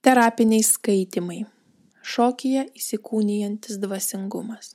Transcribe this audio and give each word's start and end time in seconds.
Terapiniai 0.00 0.62
skaitimai. 0.64 1.42
Šokyje 2.00 2.62
įsikūnijantis 2.78 3.76
dvasingumas. 3.82 4.70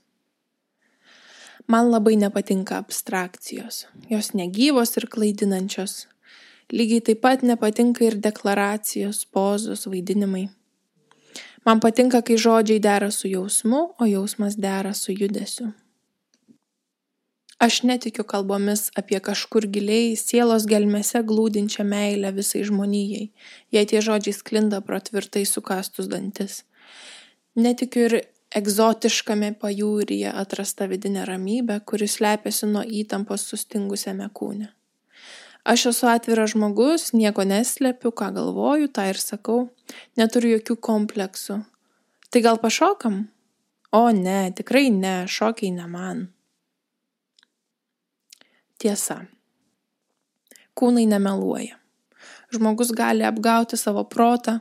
Man 1.65 1.89
labai 1.89 2.13
nepatinka 2.21 2.77
abstrakcijos. 2.77 3.87
Jos 4.05 4.35
negyvos 4.37 4.93
ir 5.01 5.07
klaidinančios. 5.09 5.95
Lygiai 6.69 7.01
taip 7.07 7.23
pat 7.25 7.41
nepatinka 7.41 8.05
ir 8.05 8.19
deklaracijos, 8.21 9.23
pozos, 9.25 9.87
vaidinimai. 9.89 10.43
Man 11.65 11.81
patinka, 11.81 12.21
kai 12.21 12.37
žodžiai 12.37 12.83
dera 12.85 13.09
su 13.09 13.25
jausmu, 13.25 13.81
o 13.97 14.05
jausmas 14.05 14.59
dera 14.61 14.93
su 14.93 15.17
judesiu. 15.17 15.71
Aš 17.59 17.83
netikiu 17.87 18.25
kalbomis 18.27 18.89
apie 18.99 19.19
kažkur 19.23 19.63
giliai 19.71 20.15
sielos 20.19 20.65
gelmėse 20.67 21.21
glūdinčią 21.23 21.85
meilę 21.87 22.33
visai 22.35 22.65
žmonijai, 22.67 23.29
jei 23.71 23.85
tie 23.87 24.01
žodžiai 24.03 24.35
sklinda 24.35 24.81
pro 24.83 24.99
tvirtai 24.99 25.45
sukastus 25.47 26.09
dantis. 26.11 26.63
Netikiu 27.55 28.09
ir 28.09 28.15
egzotiškame 28.59 29.53
pajūryje 29.61 30.33
atrasta 30.35 30.89
vidinė 30.91 31.23
ramybė, 31.29 31.79
kuris 31.87 32.17
slepiasi 32.19 32.67
nuo 32.67 32.83
įtampos 32.83 33.47
sustingusiame 33.47 34.27
kūne. 34.35 34.73
Aš 35.65 35.87
esu 35.93 36.11
atviras 36.11 36.51
žmogus, 36.51 37.09
nieko 37.15 37.47
neslepiu, 37.47 38.11
ką 38.11 38.33
galvoju, 38.35 38.91
tą 38.91 39.07
ir 39.09 39.17
sakau, 39.17 39.69
neturiu 40.19 40.57
jokių 40.57 40.75
kompleksų. 40.91 41.61
Tai 42.29 42.45
gal 42.45 42.59
pašokam? 42.61 43.23
O 43.95 44.05
ne, 44.11 44.51
tikrai 44.51 44.91
ne, 44.91 45.23
šokiai 45.25 45.71
ne 45.71 45.87
man. 45.87 46.25
Tiesa. 48.75 49.21
Kūnai 50.75 51.05
nemeluoja. 51.07 51.77
Žmogus 52.51 52.91
gali 52.91 53.23
apgauti 53.23 53.77
savo 53.79 54.03
protą, 54.03 54.57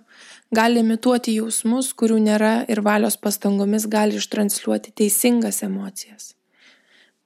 gali 0.54 0.84
imituoti 0.84 1.34
jausmus, 1.34 1.90
kurių 1.98 2.20
nėra 2.28 2.52
ir 2.70 2.82
valios 2.86 3.18
pastangomis 3.18 3.88
gali 3.90 4.20
ištransliuoti 4.22 4.94
teisingas 5.02 5.60
emocijas. 5.66 6.30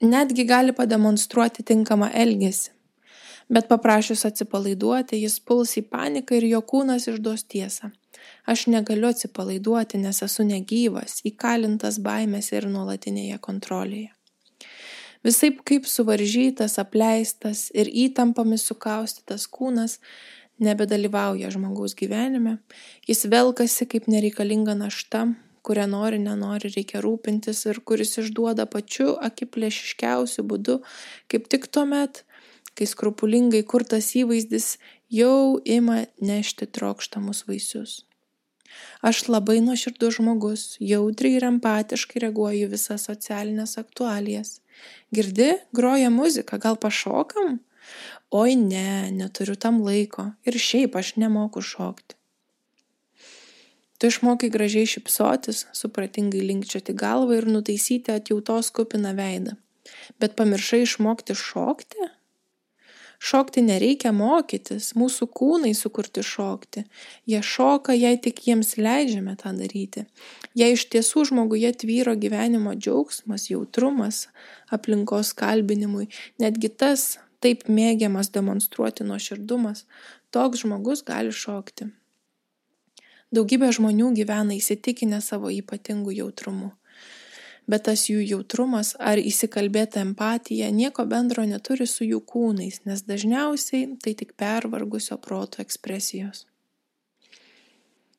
Netgi 0.00 0.48
gali 0.48 0.72
pademonstruoti 0.72 1.66
tinkamą 1.68 2.08
elgesį. 2.24 2.72
Bet 3.52 3.68
paprašius 3.68 4.24
atsipalaiduoti, 4.28 5.20
jis 5.20 5.38
puls 5.40 5.76
į 5.80 5.86
paniką 5.92 6.40
ir 6.40 6.50
jo 6.54 6.64
kūnas 6.72 7.08
išduos 7.12 7.44
tiesą. 7.52 7.92
Aš 8.48 8.66
negaliu 8.72 9.08
atsipalaiduoti, 9.12 10.00
nes 10.00 10.24
esu 10.24 10.44
negyvas, 10.44 11.20
įkalintas 11.28 12.00
baimėse 12.04 12.56
ir 12.60 12.68
nuolatinėje 12.72 13.40
kontrolėje 13.44 14.17
visaip 15.26 15.62
kaip 15.68 15.86
suvaržytas, 15.88 16.78
apleistas 16.82 17.68
ir 17.74 17.90
įtampomis 17.90 18.66
sukaustytas 18.68 19.46
kūnas 19.50 19.98
nebedalyvauja 20.62 21.50
žmogaus 21.54 21.94
gyvenime, 21.98 22.58
jis 23.06 23.26
velkasi 23.30 23.86
kaip 23.90 24.08
nereikalinga 24.10 24.74
našta, 24.78 25.28
kurią 25.66 25.86
nori, 25.90 26.18
nenori 26.22 26.70
reikia 26.72 27.02
rūpintis 27.04 27.64
ir 27.68 27.80
kuris 27.86 28.16
išduoda 28.22 28.66
pačiu 28.70 29.14
akiplėšiškiausiu 29.28 30.46
būdu, 30.48 30.80
kaip 31.30 31.48
tik 31.52 31.68
tuomet, 31.70 32.24
kai 32.78 32.86
skrupulingai 32.86 33.64
kurtas 33.66 34.12
įvaizdis 34.18 34.76
jau 35.12 35.58
ima 35.64 36.04
nešti 36.22 36.70
trokštamus 36.74 37.44
vaisius. 37.48 38.02
Aš 39.02 39.26
labai 39.32 39.58
nuoširdus 39.64 40.18
žmogus, 40.18 40.62
jautriai 40.80 41.38
ir 41.38 41.46
empatiškai 41.48 42.22
reaguoju 42.26 42.68
visas 42.72 43.06
socialinės 43.08 43.78
aktualijas. 43.80 44.58
Girdi, 45.14 45.54
groja 45.72 46.10
muzika, 46.10 46.58
gal 46.58 46.76
pašokam? 46.76 47.58
Oi 48.30 48.56
ne, 48.60 49.10
neturiu 49.10 49.56
tam 49.56 49.80
laiko 49.84 50.26
ir 50.44 50.58
šiaip 50.60 50.96
aš 51.00 51.14
nemoku 51.16 51.62
šokti. 51.64 52.18
Tu 53.98 54.10
išmokai 54.12 54.50
gražiai 54.54 54.86
šipsotis, 54.86 55.64
supratingai 55.74 56.44
linkčioti 56.44 56.94
galvą 56.94 57.40
ir 57.40 57.48
nutaisyti 57.50 58.12
atjautos 58.14 58.70
kupiną 58.76 59.14
veidą. 59.18 59.56
Bet 60.22 60.36
pamiršai 60.38 60.84
išmokti 60.84 61.34
šokti? 61.34 62.10
Šokti 63.18 63.64
nereikia 63.66 64.12
mokytis, 64.14 64.92
mūsų 64.94 65.26
kūnai 65.34 65.72
sukurti 65.74 66.22
šokti. 66.22 66.84
Jie 67.26 67.40
šoka, 67.42 67.96
jei 67.98 68.14
tik 68.22 68.44
jiems 68.46 68.76
leidžiame 68.78 69.34
tą 69.40 69.50
daryti. 69.58 70.04
Jei 70.54 70.76
iš 70.76 70.86
tiesų 70.92 71.26
žmoguje 71.32 71.72
tvyro 71.82 72.14
gyvenimo 72.14 72.76
džiaugsmas, 72.78 73.48
jautrumas 73.50 74.28
aplinkos 74.70 75.34
kalbinimui, 75.34 76.06
netgi 76.38 76.70
tas 76.70 77.18
taip 77.42 77.66
mėgiamas 77.66 78.30
demonstruoti 78.34 79.06
nuoširdumas, 79.06 79.84
toks 80.30 80.62
žmogus 80.62 81.02
gali 81.02 81.34
šokti. 81.34 81.90
Daugybė 83.34 83.74
žmonių 83.74 84.14
gyvena 84.14 84.54
įsitikinę 84.56 85.18
savo 85.20 85.50
ypatingų 85.52 86.14
jautrumų 86.22 86.77
bet 87.68 87.84
tas 87.88 88.06
jų 88.08 88.22
jautrumas 88.24 88.94
ar 88.98 89.20
įsikalbėta 89.20 90.00
empatija 90.02 90.70
nieko 90.74 91.04
bendro 91.08 91.44
neturi 91.46 91.86
su 91.86 92.06
jų 92.08 92.22
kūnais, 92.32 92.80
nes 92.88 93.04
dažniausiai 93.04 93.90
tai 94.02 94.14
tik 94.18 94.32
pervargusio 94.40 95.20
proto 95.20 95.62
ekspresijos. 95.64 96.46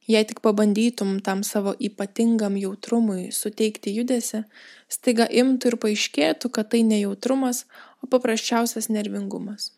Jei 0.09 0.25
tik 0.25 0.39
pabandytum 0.41 1.19
tam 1.25 1.43
savo 1.45 1.75
ypatingam 1.77 2.55
jautrumui 2.57 3.27
suteikti 3.33 3.93
judesi, 3.93 4.41
staiga 4.89 5.27
imtų 5.29 5.73
ir 5.73 5.77
paaiškėtų, 5.83 6.49
kad 6.49 6.71
tai 6.73 6.81
ne 6.85 6.97
jautrumas, 7.03 7.65
o 8.01 8.09
paprasčiausias 8.09 8.89
nervingumas. 8.89 9.69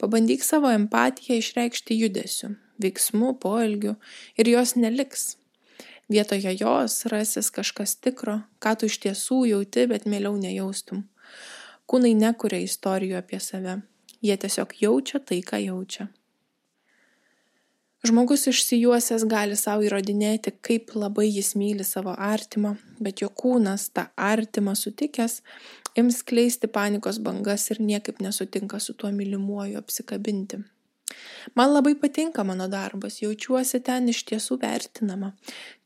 Pabandyk 0.00 0.44
savo 0.46 0.70
empatiją 0.72 1.40
išreikšti 1.42 1.98
judesiu, 1.98 2.54
veiksmu, 2.80 3.34
poelgiu 3.42 3.96
ir 4.38 4.48
jos 4.54 4.76
neliks 4.78 5.34
vietoje 6.08 6.56
jos 6.60 7.04
rasis 7.12 7.50
kažkas 7.54 7.96
tikro, 8.00 8.40
ką 8.62 8.74
tu 8.78 8.88
iš 8.90 8.98
tiesų 9.04 9.44
jauti, 9.52 9.86
bet 9.90 10.06
mieliau 10.06 10.36
nejaustum. 10.40 11.04
Kūnai 11.88 12.14
nekuria 12.16 12.60
istorijų 12.64 13.18
apie 13.20 13.40
save, 13.40 13.80
jie 14.20 14.36
tiesiog 14.36 14.74
jaučia 14.82 15.20
tai, 15.20 15.40
ką 15.44 15.60
jaučia. 15.64 16.08
Žmogus 18.06 18.46
išsijuosęs 18.46 19.24
gali 19.26 19.56
savo 19.58 19.82
įrodinėti, 19.82 20.52
kaip 20.62 20.92
labai 20.94 21.26
jis 21.26 21.56
myli 21.58 21.82
savo 21.82 22.12
artimą, 22.14 22.76
bet 23.02 23.24
jo 23.24 23.28
kūnas 23.28 23.88
tą 23.90 24.06
artimą 24.14 24.76
sutikęs 24.78 25.40
ims 25.98 26.22
kleisti 26.22 26.70
panikos 26.70 27.18
bangas 27.18 27.66
ir 27.74 27.82
niekaip 27.82 28.22
nesutinka 28.22 28.78
su 28.78 28.94
tuo 28.94 29.10
mylimuoju 29.10 29.80
apsikabinti. 29.82 30.62
Man 31.58 31.72
labai 31.74 31.94
patinka 31.98 32.44
mano 32.44 32.68
darbas, 32.68 33.20
jaučiuosi 33.22 33.80
ten 33.84 34.08
iš 34.12 34.24
tiesų 34.30 34.60
vertinama. 34.62 35.32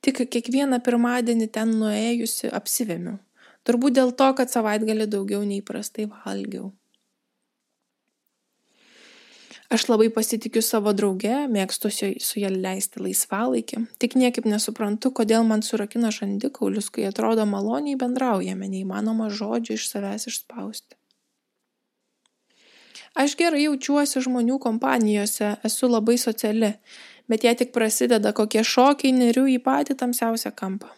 Tik 0.03 0.25
kiekvieną 0.35 0.83
pirmadienį 0.85 1.49
ten 1.55 1.75
nuėjusi 1.81 2.53
apsivemiu. 2.53 3.19
Turbūt 3.67 3.99
dėl 3.99 4.15
to, 4.19 4.29
kad 4.39 4.51
savaitgalį 4.51 5.07
daugiau 5.11 5.43
neįprastai 5.47 6.09
valgiau. 6.11 6.73
Aš 9.73 9.87
labai 9.89 10.11
pasitikiu 10.13 10.61
savo 10.61 10.93
drauge, 10.93 11.33
mėgstu 11.49 11.89
su 12.21 12.41
ja 12.43 12.51
leisti 12.53 13.01
laisvalaikį, 13.01 13.79
tik 14.03 14.19
niekaip 14.21 14.45
nesuprantu, 14.45 15.09
kodėl 15.17 15.47
man 15.49 15.65
surakina 15.65 16.11
žandikaulius, 16.13 16.91
kai 16.93 17.07
atrodo 17.09 17.47
maloniai 17.49 17.97
bendraujame, 17.97 18.69
neįmanoma 18.69 19.31
žodžių 19.33 19.79
iš 19.79 19.87
savęs 19.95 20.29
išspausti. 20.29 20.99
Aš 23.13 23.35
gerai 23.37 23.67
jaučiuosi 23.67 24.23
žmonių 24.25 24.57
kompanijose, 24.63 25.57
esu 25.69 25.89
labai 25.91 26.17
sociali, 26.21 26.73
bet 27.29 27.45
jei 27.45 27.53
tik 27.59 27.73
prasideda 27.75 28.33
kokie 28.33 28.65
šokiai, 28.65 29.13
neriu 29.13 29.45
į 29.51 29.59
patį 29.65 29.99
tamsiausią 30.01 30.55
kampą. 30.57 30.89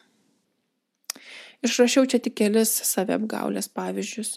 Išrašiau 1.65 2.07
čia 2.07 2.21
tik 2.21 2.37
kelis 2.39 2.71
saviapgaulės 2.87 3.71
pavyzdžius. 3.73 4.37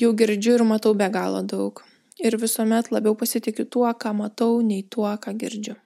Jau 0.00 0.10
girdžiu 0.16 0.56
ir 0.56 0.64
matau 0.64 0.94
be 0.96 1.08
galo 1.12 1.42
daug. 1.44 1.84
Ir 2.18 2.38
visuomet 2.40 2.90
labiau 2.94 3.14
pasitikiu 3.18 3.66
tuo, 3.68 3.86
ką 3.92 4.14
matau, 4.16 4.58
nei 4.64 4.82
tuo, 4.82 5.10
ką 5.20 5.36
girdžiu. 5.36 5.76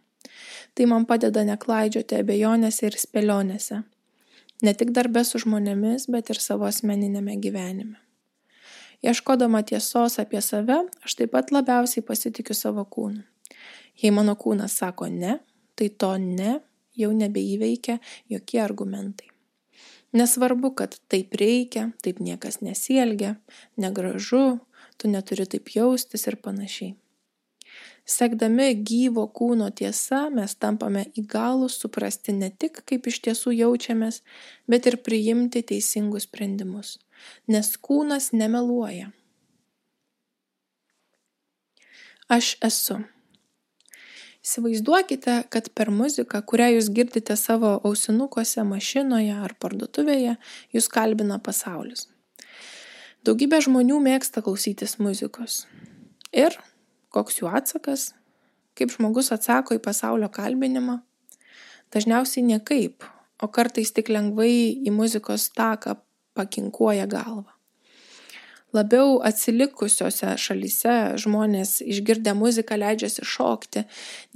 Tai 0.79 0.89
man 0.93 1.05
padeda 1.11 1.43
neklaidžioti 1.49 2.21
abejonėse 2.21 2.87
ir 2.87 2.99
spėlionėse. 3.03 3.83
Ne 4.63 4.72
tik 4.78 4.95
darbė 4.97 5.25
su 5.27 5.43
žmonėmis, 5.43 6.09
bet 6.13 6.33
ir 6.33 6.41
savo 6.41 6.69
asmeninėme 6.71 7.37
gyvenime. 7.43 8.06
Ieškodama 9.03 9.63
tiesos 9.63 10.19
apie 10.19 10.41
save, 10.41 10.78
aš 11.04 11.16
taip 11.19 11.34
pat 11.37 11.53
labiausiai 11.53 12.04
pasitikiu 12.07 12.57
savo 12.57 12.84
kūnu. 12.89 13.22
Jei 14.01 14.13
mano 14.13 14.37
kūnas 14.37 14.77
sako 14.81 15.09
ne, 15.13 15.39
tai 15.77 15.89
to 15.89 16.16
ne 16.21 16.60
jau 16.97 17.13
nebeįveikia 17.13 17.98
jokie 18.33 18.60
argumentai. 18.60 19.28
Nesvarbu, 20.16 20.72
kad 20.78 20.97
taip 21.13 21.34
reikia, 21.37 21.91
taip 22.03 22.22
niekas 22.25 22.63
nesielgia, 22.65 23.37
negražu, 23.77 24.60
tu 24.97 25.10
neturi 25.13 25.45
taip 25.45 25.69
jaustis 25.75 26.25
ir 26.31 26.39
panašiai. 26.41 26.95
Sekdami 28.07 28.71
gyvo 28.87 29.27
kūno 29.34 29.66
tiesa, 29.75 30.28
mes 30.31 30.54
tampame 30.63 31.09
įgalus 31.19 31.77
suprasti 31.83 32.33
ne 32.33 32.53
tik, 32.54 32.84
kaip 32.87 33.09
iš 33.10 33.19
tiesų 33.25 33.57
jaučiamės, 33.59 34.22
bet 34.71 34.87
ir 34.87 35.01
priimti 35.03 35.65
teisingus 35.66 36.28
sprendimus 36.31 36.95
nes 37.48 37.74
kūnas 37.83 38.33
nemeluoja. 38.33 39.13
Aš 42.27 42.57
esu. 42.66 42.98
Įsivaizduokite, 44.47 45.41
kad 45.51 45.68
per 45.74 45.91
muziką, 45.91 46.39
kurią 46.47 46.68
jūs 46.77 46.89
girdite 46.95 47.34
savo 47.39 47.72
ausinukuose, 47.86 48.63
mašinoje 48.66 49.34
ar 49.34 49.54
parduotuvėje, 49.63 50.36
jūs 50.74 50.86
kalbina 50.91 51.41
pasaulis. 51.42 52.07
Daugybė 53.27 53.59
žmonių 53.66 53.98
mėgsta 54.04 54.42
klausytis 54.47 55.01
muzikos. 55.03 55.65
Ir 56.30 56.54
koks 57.10 57.41
jų 57.41 57.51
atsakas? 57.59 58.12
Kaip 58.78 58.95
žmogus 58.95 59.33
atsako 59.34 59.74
į 59.74 59.83
pasaulio 59.83 60.30
kalbinimą? 60.30 61.01
Dažniausiai 61.91 62.45
niekaip, 62.47 63.03
o 63.42 63.51
kartais 63.51 63.91
tik 63.95 64.10
lengvai 64.15 64.53
į 64.78 64.95
muzikos 64.95 65.48
taką 65.59 65.97
pakinkuoja 66.36 67.06
galvą. 67.10 67.56
Labiau 68.74 69.21
atsilikusiose 69.24 70.34
šalyse 70.42 70.97
žmonės 71.22 71.78
išgirdę 71.86 72.34
muziką 72.36 72.77
leidžiasi 72.83 73.24
šokti, 73.24 73.84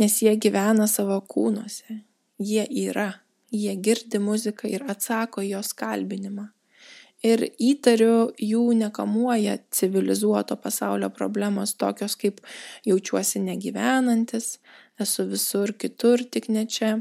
nes 0.01 0.21
jie 0.23 0.37
gyvena 0.41 0.87
savo 0.89 1.19
kūnuose. 1.33 2.01
Jie 2.41 2.65
yra, 2.87 3.11
jie 3.53 3.75
girdi 3.77 4.21
muziką 4.23 4.71
ir 4.71 4.87
atsako 4.89 5.45
jos 5.45 5.75
kalbinimą. 5.77 6.49
Ir 7.27 7.43
įtariu, 7.61 8.31
jų 8.41 8.63
nekamuoja 8.79 9.59
civilizuoto 9.77 10.57
pasaulio 10.57 11.11
problemos 11.13 11.75
tokios 11.77 12.17
kaip 12.17 12.41
jaučiuosi 12.89 13.43
negyvenantis, 13.45 14.55
esu 15.01 15.27
visur 15.29 15.75
kitur, 15.77 16.25
tik 16.25 16.49
ne 16.49 16.65
čia, 16.65 16.95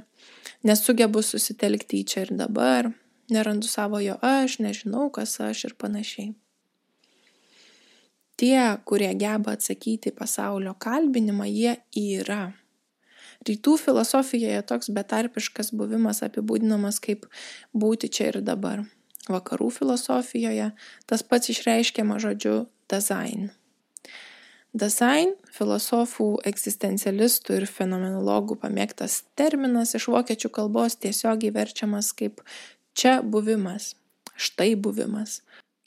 nesugebu 0.68 1.24
susitelkti 1.24 2.02
į 2.02 2.10
čia 2.12 2.26
ir 2.26 2.34
dabar, 2.42 2.92
nerandu 3.34 3.68
savojo 3.68 4.18
aš, 4.26 4.60
nežinau, 4.64 5.10
kas 5.14 5.40
aš 5.44 5.70
ir 5.70 5.76
panašiai. 5.80 6.34
Tie, 8.40 8.60
kurie 8.88 9.12
geba 9.20 9.58
atsakyti 9.58 10.14
pasaulio 10.16 10.72
kalbinimą, 10.80 11.44
jie 11.52 11.76
yra. 12.00 12.54
Rytų 13.48 13.76
filosofijoje 13.80 14.62
toks 14.68 14.92
betarpiškas 14.96 15.74
buvimas 15.76 16.24
apibūdinamas 16.24 17.00
kaip 17.04 17.28
būti 17.76 18.08
čia 18.12 18.32
ir 18.32 18.42
dabar. 18.44 18.86
Vakarų 19.28 19.70
filosofijoje 19.76 20.72
tas 21.08 21.24
pats 21.24 21.52
išreiškiama 21.52 22.20
žodžiu 22.24 22.66
design. 22.92 23.52
Design 24.74 25.32
filosofų, 25.50 26.44
egzistencialistų 26.46 27.56
ir 27.58 27.66
fenomenologų 27.66 28.60
pamėgtas 28.62 29.24
terminas 29.40 29.96
iš 29.98 30.12
vokiečių 30.14 30.52
kalbos 30.54 30.96
tiesiogiai 31.02 31.52
verčiamas 31.56 32.12
kaip 32.14 32.44
čia 33.00 33.22
buvimas, 33.24 33.96
štai 34.36 34.76
buvimas. 34.76 35.40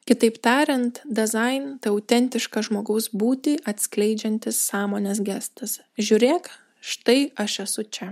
Kitaip 0.08 0.40
tariant, 0.42 0.98
design 1.04 1.76
tai 1.78 1.92
autentiška 1.92 2.64
žmogaus 2.66 3.12
būti 3.12 3.58
atskleidžiantis 3.68 4.58
sąmonės 4.70 5.20
gestas. 5.22 5.78
Žiūrėk, 6.00 6.48
štai 6.82 7.30
aš 7.38 7.60
esu 7.68 7.84
čia. 7.86 8.08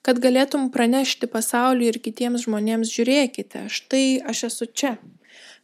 Kad 0.00 0.18
galėtum 0.24 0.70
pranešti 0.74 1.28
pasauliu 1.30 1.90
ir 1.92 2.00
kitiems 2.02 2.48
žmonėms, 2.48 2.90
žiūrėkite, 2.90 3.66
štai 3.68 4.04
aš 4.32 4.46
esu 4.48 4.66
čia. 4.72 4.96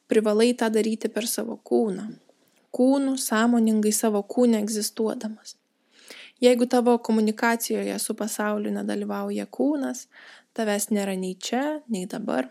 Privalai 0.07 0.53
tą 0.55 0.69
daryti 0.71 1.11
per 1.11 1.27
savo 1.27 1.57
kūną. 1.57 2.11
Kūnų 2.77 3.17
sąmoningai 3.19 3.95
savo 3.97 4.21
kūne 4.23 4.61
egzistuodamas. 4.61 5.57
Jeigu 6.41 6.67
tavo 6.67 6.99
komunikacijoje 6.99 7.99
su 7.99 8.15
pasauliu 8.15 8.73
nedalyvauja 8.75 9.47
kūnas, 9.49 10.07
tavęs 10.57 10.91
nėra 10.93 11.15
nei 11.17 11.37
čia, 11.41 11.81
nei 11.89 12.05
dabar, 12.11 12.51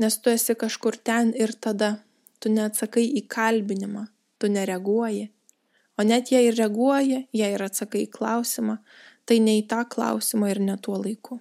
nes 0.00 0.16
tu 0.22 0.32
esi 0.32 0.56
kažkur 0.56 0.96
ten 0.96 1.34
ir 1.36 1.52
tada, 1.52 1.98
tu 2.40 2.48
neatsakai 2.52 3.04
į 3.20 3.26
kalbinimą, 3.28 4.06
tu 4.38 4.48
nereaguoji. 4.52 5.26
O 5.98 6.06
net 6.06 6.30
jei 6.32 6.46
ir 6.48 6.56
reaguoji, 6.56 7.26
jei 7.34 7.52
ir 7.52 7.64
atsakai 7.66 8.06
į 8.06 8.12
klausimą, 8.14 8.78
tai 9.26 9.40
ne 9.44 9.58
į 9.58 9.66
tą 9.68 9.82
klausimą 9.92 10.48
ir 10.52 10.62
ne 10.64 10.78
tuo 10.80 10.96
laiku. 11.02 11.40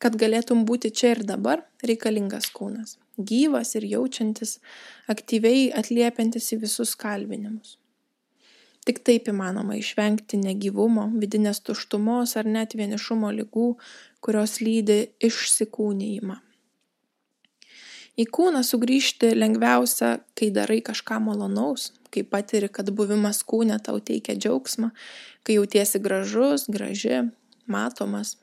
Kad 0.00 0.16
galėtum 0.16 0.62
būti 0.64 0.88
čia 0.96 1.10
ir 1.12 1.26
dabar, 1.28 1.66
reikalingas 1.84 2.48
kūnas. 2.56 2.96
Gyvas 3.20 3.74
ir 3.76 3.84
jaučiantis, 3.84 4.56
aktyviai 5.12 5.68
atliepiantis 5.76 6.54
į 6.56 6.62
visus 6.62 6.94
kalbinimus. 6.96 7.76
Tik 8.88 9.02
taip 9.04 9.28
įmanoma 9.28 9.76
išvengti 9.76 10.38
negyvumo, 10.40 11.10
vidinės 11.20 11.60
tuštumos 11.64 12.36
ar 12.40 12.48
net 12.48 12.76
vienišumo 12.78 13.32
lygų, 13.40 13.74
kurios 14.24 14.60
lydi 14.64 15.02
išsikūnyjimą. 15.20 16.38
Į 18.20 18.26
kūną 18.34 18.60
sugrįžti 18.66 19.30
lengviausia, 19.36 20.18
kai 20.36 20.50
darai 20.52 20.80
kažką 20.84 21.20
malonaus, 21.24 21.90
kai 22.12 22.24
patiri, 22.26 22.68
kad 22.68 22.90
buvimas 22.92 23.44
kūne 23.46 23.78
tau 23.84 24.00
teikia 24.00 24.34
džiaugsmą, 24.36 24.90
kai 25.46 25.56
jautiesi 25.56 26.00
gražus, 26.02 26.66
graži, 26.68 27.22
matomas. 27.70 28.36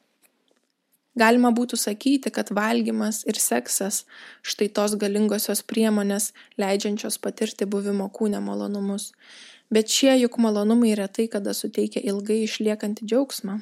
Galima 1.17 1.49
būtų 1.49 1.79
sakyti, 1.81 2.29
kad 2.33 2.51
valgymas 2.53 3.23
ir 3.25 3.39
seksas 3.41 4.03
štai 4.45 4.69
tos 4.69 4.93
galingosios 5.01 5.63
priemonės, 5.65 6.31
leidžiančios 6.61 7.17
patirti 7.21 7.65
buvimo 7.65 8.05
kūne 8.13 8.41
malonumus, 8.45 9.11
bet 9.73 9.91
šie 9.91 10.13
juk 10.21 10.37
malonumai 10.41 10.95
retai 10.95 11.27
kada 11.31 11.53
suteikia 11.53 12.03
ilgai 12.03 12.43
išliekantį 12.45 13.07
džiaugsmą. 13.07 13.59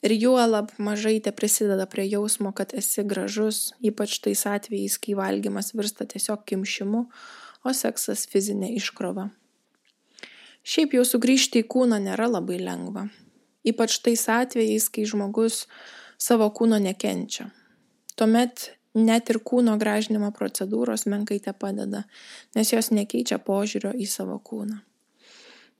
Ir 0.00 0.14
juolab 0.16 0.70
mažai 0.80 1.18
te 1.20 1.32
prisideda 1.32 1.84
prie 1.86 2.06
jausmo, 2.08 2.54
kad 2.56 2.72
esi 2.72 3.04
gražus, 3.04 3.74
ypač 3.84 4.16
tais 4.24 4.46
atvejais, 4.48 4.96
kai 4.96 5.16
valgymas 5.18 5.74
virsta 5.76 6.06
tiesiog 6.08 6.46
kimšimu, 6.48 7.04
o 7.64 7.74
seksas 7.76 8.24
fizinė 8.30 8.72
iškrova. 8.80 9.28
Šiaip 10.64 10.96
jau 10.96 11.04
sugrįžti 11.04 11.60
į 11.60 11.68
kūną 11.72 12.00
nėra 12.00 12.30
labai 12.32 12.56
lengva. 12.60 13.08
Ypač 13.64 13.98
tais 14.04 14.24
atvejais, 14.32 14.88
kai 14.88 15.04
žmogus 15.08 15.66
savo 16.20 16.48
kūno 16.56 16.80
nekenčia. 16.80 17.50
Tuomet 18.16 18.70
net 18.94 19.30
ir 19.30 19.38
kūno 19.46 19.76
gražinimo 19.78 20.30
procedūros 20.34 21.06
menkai 21.06 21.38
te 21.40 21.52
padeda, 21.52 22.04
nes 22.56 22.72
jos 22.72 22.90
nekeičia 22.90 23.38
požiūrio 23.38 23.92
į 23.94 24.06
savo 24.10 24.38
kūną. 24.42 24.80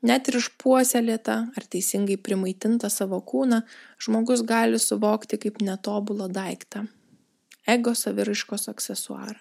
Net 0.01 0.31
ir 0.31 0.39
išpuoselėtą 0.39 1.37
ar 1.53 1.67
teisingai 1.69 2.17
primaitintą 2.17 2.89
savo 2.89 3.19
kūną 3.21 3.61
žmogus 4.01 4.43
gali 4.49 4.79
suvokti 4.81 5.37
kaip 5.37 5.61
netobulą 5.61 6.31
daiktą- 6.33 6.87
ego 7.75 7.93
saviraiškos 7.95 8.69
aksesuarą. 8.73 9.37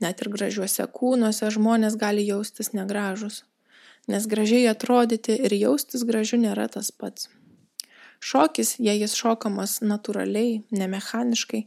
Net 0.00 0.20
ir 0.22 0.28
gražiuose 0.28 0.86
kūnuose 0.88 1.50
žmonės 1.50 1.96
gali 1.96 2.24
jaustis 2.26 2.72
negražus, 2.72 3.42
nes 4.08 4.26
gražiai 4.26 4.66
atrodyti 4.72 5.36
ir 5.44 5.52
jaustis 5.52 6.04
gražiu 6.04 6.40
nėra 6.40 6.70
tas 6.70 6.90
pats. 6.90 7.28
Šokis, 8.24 8.78
jei 8.80 9.02
jis 9.02 9.12
šokamas 9.20 9.82
natūraliai, 9.84 10.62
nemechaniškai, 10.72 11.66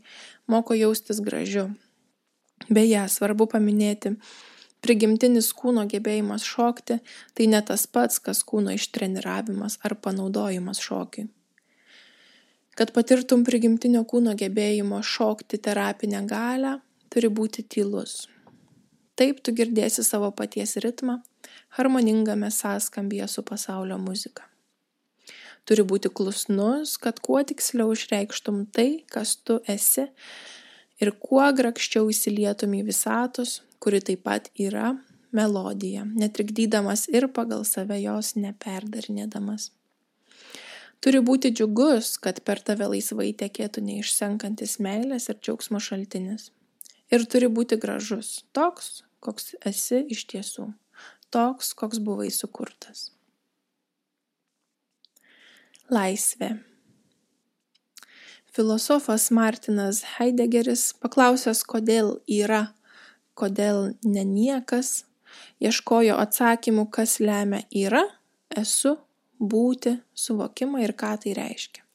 moko 0.49 0.73
jaustis 0.73 1.19
gražiu. 1.21 1.67
Beje, 2.73 3.03
svarbu 3.13 3.45
paminėti, 3.51 4.15
prigimtinis 4.81 5.51
kūno 5.59 5.83
gebėjimas 5.91 6.47
šokti 6.49 6.97
tai 7.37 7.47
ne 7.51 7.61
tas 7.67 7.85
pats, 7.85 8.17
kas 8.17 8.41
kūno 8.41 8.73
ištreniravimas 8.73 9.77
ar 9.85 9.97
panaudojimas 10.01 10.81
šokiui. 10.81 11.27
Kad 12.77 12.93
patirtum 12.97 13.45
prigimtinio 13.45 14.01
kūno 14.09 14.33
gebėjimo 14.37 15.03
šokti 15.05 15.61
terapinę 15.61 16.25
galę, 16.25 16.79
turi 17.13 17.29
būti 17.29 17.69
tylus. 17.69 18.25
Taip 19.17 19.45
tu 19.45 19.53
girdėsi 19.53 20.01
savo 20.05 20.33
paties 20.33 20.77
ritmą 20.81 21.21
harmoningame 21.77 22.49
sąskambyje 22.53 23.29
su 23.29 23.45
pasaulio 23.45 24.01
muzika 24.01 24.49
turi 25.67 25.83
būti 25.87 26.11
klusnus, 26.13 26.95
kad 27.01 27.19
kuo 27.23 27.41
tiksliau 27.43 27.91
išreikštum 27.95 28.65
tai, 28.73 29.03
kas 29.11 29.35
tu 29.43 29.59
esi 29.67 30.07
ir 31.03 31.13
kuo 31.21 31.45
grakščiau 31.59 32.09
įsilietum 32.13 32.73
į 32.79 32.85
visatos, 32.87 33.61
kuri 33.83 34.01
taip 34.01 34.23
pat 34.25 34.49
yra 34.57 34.95
melodija, 35.35 36.05
netrikdydamas 36.07 37.07
ir 37.13 37.27
pagal 37.33 37.65
save 37.67 37.99
jos 38.01 38.35
neperdarinėdamas. 38.39 39.71
Turi 41.03 41.19
būti 41.21 41.51
džiugus, 41.53 42.15
kad 42.17 42.39
per 42.47 42.63
tave 42.65 42.87
laisvai 42.89 43.29
tekėtų 43.37 43.83
neišsenkantis 43.85 44.79
meilės 44.81 45.29
ir 45.29 45.37
džiaugsmo 45.37 45.81
šaltinis. 45.83 46.49
Ir 47.13 47.27
turi 47.29 47.51
būti 47.53 47.77
gražus, 47.79 48.41
toks, 48.57 49.03
koks 49.23 49.53
esi 49.67 50.01
iš 50.15 50.25
tiesų, 50.31 50.71
toks, 51.31 51.75
koks 51.77 52.01
buvai 52.03 52.31
sukurtas. 52.33 53.11
Laisvė. 55.87 56.57
Filosofas 58.51 59.29
Martinas 59.31 60.01
Heideggeris, 60.17 60.89
paklausęs, 60.99 61.61
kodėl 61.63 62.17
yra, 62.27 62.73
kodėl 63.37 63.93
ne 64.03 64.25
niekas, 64.27 65.05
ieškojo 65.63 66.17
atsakymų, 66.19 66.87
kas 66.91 67.19
lemia 67.23 67.61
yra, 67.71 68.03
esu, 68.49 68.97
būti, 69.39 69.95
suvokimą 70.17 70.83
ir 70.83 70.95
ką 70.97 71.13
tai 71.23 71.37
reiškia. 71.37 71.85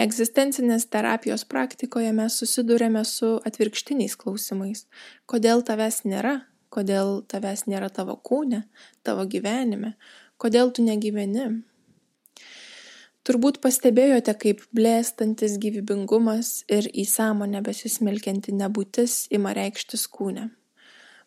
Egzistencinės 0.00 0.86
terapijos 0.86 1.44
praktikoje 1.44 2.14
mes 2.16 2.38
susidurėme 2.38 3.02
su 3.04 3.34
atvirkštiniais 3.48 4.14
klausimais. 4.20 4.86
Kodėl 5.26 5.66
tavęs 5.66 6.04
nėra, 6.06 6.38
kodėl 6.70 7.20
tavęs 7.28 7.66
nėra 7.66 7.90
tavo 7.90 8.14
kūne, 8.16 8.64
tavo 9.02 9.26
gyvenime, 9.26 9.96
Kodėl 10.40 10.70
tu 10.72 10.80
negyveni? 10.80 11.42
Turbūt 13.28 13.58
pastebėjote, 13.60 14.32
kaip 14.40 14.62
blėstantis 14.72 15.58
gyvybingumas 15.60 16.62
ir 16.72 16.86
į 16.88 17.04
sąmonę 17.04 17.60
besismelkianti 17.66 18.54
nebūtis 18.56 19.26
ima 19.36 19.52
reikštis 19.56 20.06
kūne. 20.08 20.46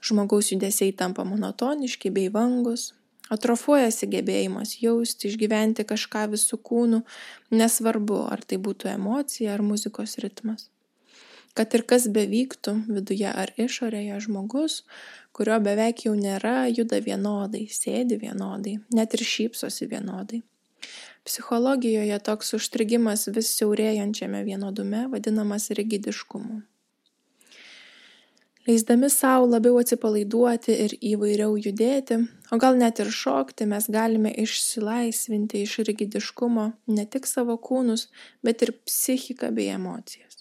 Žmogaus 0.04 0.50
judesiai 0.50 0.96
tampa 0.98 1.22
monotoniški 1.24 2.10
bei 2.16 2.32
vangus, 2.34 2.88
atrofuojasi 3.32 4.10
gebėjimas 4.10 4.80
jausti, 4.82 5.30
išgyventi 5.30 5.86
kažką 5.88 6.24
visų 6.32 6.58
kūnų, 6.70 7.04
nesvarbu, 7.54 8.24
ar 8.36 8.42
tai 8.42 8.58
būtų 8.58 8.90
emocija 8.96 9.54
ar 9.54 9.62
muzikos 9.62 10.18
ritmas. 10.24 10.72
Kad 11.54 11.76
ir 11.78 11.84
kas 11.86 12.08
bevyktų, 12.10 12.74
viduje 12.90 13.30
ar 13.30 13.54
išorėje 13.62 14.18
žmogus, 14.26 14.80
kurio 15.30 15.60
beveik 15.62 16.08
jau 16.08 16.16
nėra, 16.18 16.66
juda 16.74 16.98
vienodai, 17.06 17.68
sėdi 17.70 18.18
vienodai, 18.18 18.80
net 18.98 19.14
ir 19.14 19.26
šypsosi 19.30 19.88
vienodai. 19.94 20.42
Psichologijoje 21.24 22.20
toks 22.20 22.54
užstrigimas 22.58 23.30
vis 23.32 23.54
siaurėjančiame 23.56 24.44
vienodume 24.44 25.06
vadinamas 25.12 25.70
rigidiškumu. 25.72 26.62
Leisdami 28.68 29.10
savo 29.12 29.48
labiau 29.52 29.76
atsipalaiduoti 29.80 30.76
ir 30.86 30.94
įvairiau 31.14 31.58
judėti, 31.60 32.22
o 32.52 32.60
gal 32.60 32.78
net 32.80 33.02
ir 33.04 33.10
šokti, 33.12 33.68
mes 33.68 33.90
galime 33.92 34.32
išsilaisvinti 34.44 35.66
iš 35.66 35.82
rigidiškumo 35.90 36.70
ne 36.96 37.06
tik 37.16 37.28
savo 37.28 37.58
kūnus, 37.60 38.08
bet 38.44 38.64
ir 38.64 38.72
psichiką 38.88 39.52
bei 39.56 39.68
emocijas. 39.76 40.40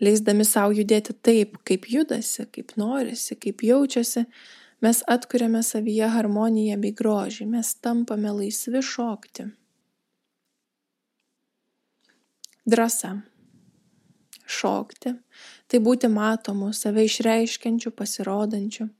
Leisdami 0.00 0.44
savo 0.48 0.72
judėti 0.76 1.12
taip, 1.20 1.58
kaip 1.68 1.84
judasi, 1.88 2.48
kaip 2.52 2.72
norisi, 2.80 3.36
kaip 3.36 3.60
jaučiasi, 3.64 4.24
mes 4.84 5.02
atkuriame 5.08 5.62
savyje 5.64 6.08
harmoniją 6.12 6.76
bei 6.82 6.92
grožį, 6.92 7.46
mes 7.48 7.70
tampame 7.80 8.32
laisvi 8.38 8.82
šokti. 8.84 9.46
Drasa. 12.68 13.14
Šokti- 14.46 15.14
tai 15.68 15.78
būti 15.80 16.08
matomu, 16.08 16.72
save 16.72 17.04
išreiškiančiu, 17.08 17.90
pasirodančiu. 18.00 18.90